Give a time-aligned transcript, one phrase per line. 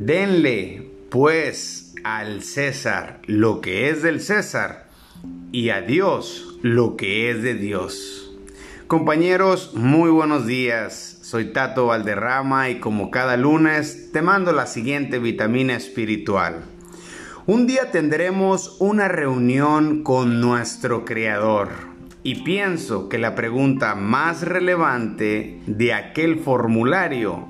[0.00, 4.86] Denle, pues, al César lo que es del César
[5.50, 8.32] y a Dios lo que es de Dios.
[8.86, 11.18] Compañeros, muy buenos días.
[11.22, 16.62] Soy Tato Valderrama y como cada lunes te mando la siguiente vitamina espiritual.
[17.46, 21.70] Un día tendremos una reunión con nuestro Creador
[22.22, 27.48] y pienso que la pregunta más relevante de aquel formulario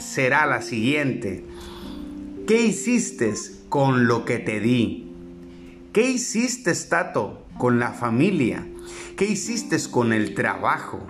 [0.00, 1.44] será la siguiente.
[2.46, 3.34] ¿Qué hiciste
[3.68, 5.10] con lo que te di?
[5.92, 8.64] ¿Qué hiciste, Tato, con la familia?
[9.16, 11.04] ¿Qué hiciste con el trabajo?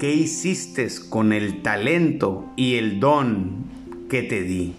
[0.00, 3.64] ¿Qué hiciste con el talento y el don
[4.10, 4.74] que te di?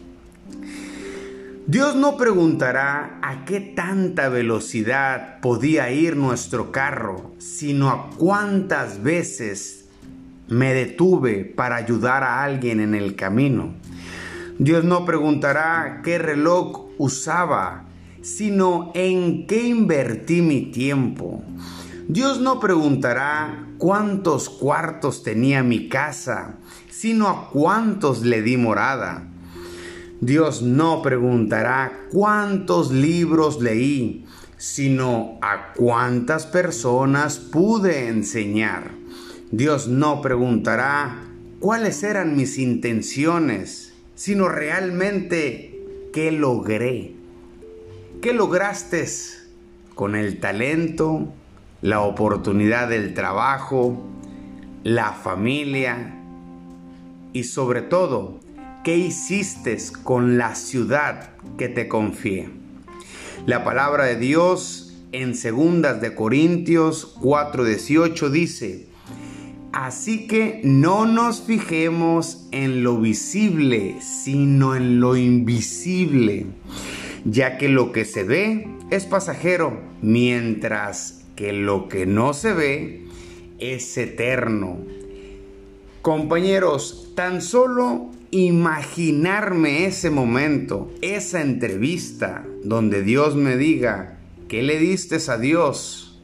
[1.67, 9.85] Dios no preguntará a qué tanta velocidad podía ir nuestro carro, sino a cuántas veces
[10.49, 13.73] me detuve para ayudar a alguien en el camino.
[14.59, 17.85] Dios no preguntará qué reloj usaba,
[18.21, 21.43] sino en qué invertí mi tiempo.
[22.07, 26.55] Dios no preguntará cuántos cuartos tenía mi casa,
[26.89, 29.27] sino a cuántos le di morada.
[30.21, 34.25] Dios no preguntará cuántos libros leí,
[34.57, 38.91] sino a cuántas personas pude enseñar.
[39.51, 41.23] Dios no preguntará
[41.59, 45.79] cuáles eran mis intenciones, sino realmente
[46.11, 47.13] qué logré.
[48.19, 49.05] ¿Qué lograste
[49.93, 51.31] con el talento,
[51.83, 54.03] la oportunidad del trabajo,
[54.83, 56.15] la familia
[57.31, 58.39] y sobre todo,
[58.83, 61.29] qué hiciste con la ciudad
[61.59, 62.49] que te confié?
[63.45, 68.87] La palabra de Dios en segundas de Corintios 4:18 dice,
[69.77, 76.47] Así que no nos fijemos en lo visible, sino en lo invisible,
[77.25, 83.05] ya que lo que se ve es pasajero, mientras que lo que no se ve
[83.59, 84.79] es eterno.
[86.01, 94.17] Compañeros, tan solo imaginarme ese momento, esa entrevista donde Dios me diga,
[94.47, 96.19] ¿qué le diste a Dios?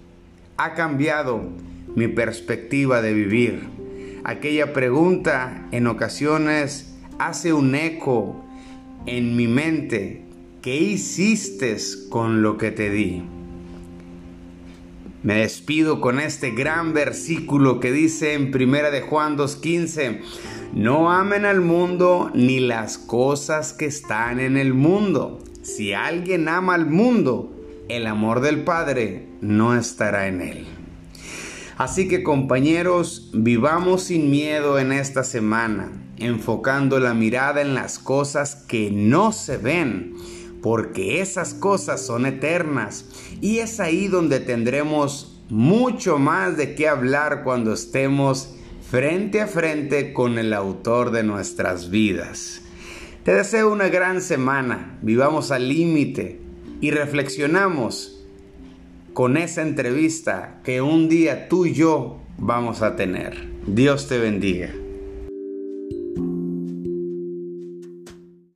[0.57, 1.51] Ha cambiado
[1.95, 3.63] mi perspectiva de vivir.
[4.23, 8.43] Aquella pregunta en ocasiones hace un eco
[9.05, 10.25] en mi mente.
[10.61, 11.75] ¿Qué hiciste
[12.09, 13.23] con lo que te di?
[15.23, 20.21] Me despido con este gran versículo que dice en Primera de Juan 2:15,
[20.73, 25.39] no amen al mundo ni las cosas que están en el mundo.
[25.61, 27.53] Si alguien ama al mundo,
[27.87, 30.82] el amor del Padre no estará en él.
[31.83, 38.55] Así que compañeros, vivamos sin miedo en esta semana, enfocando la mirada en las cosas
[38.55, 40.15] que no se ven,
[40.61, 43.09] porque esas cosas son eternas
[43.41, 48.55] y es ahí donde tendremos mucho más de qué hablar cuando estemos
[48.89, 52.61] frente a frente con el autor de nuestras vidas.
[53.25, 56.39] Te deseo una gran semana, vivamos al límite
[56.79, 58.22] y reflexionamos
[59.13, 63.47] con esa entrevista que un día tú y yo vamos a tener.
[63.67, 64.82] Dios te bendiga.